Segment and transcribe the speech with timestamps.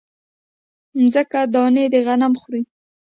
[1.01, 2.61] مځکه دانې د غنم خوري